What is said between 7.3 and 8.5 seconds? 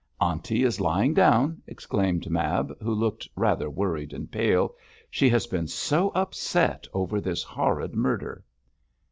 horrid murder.'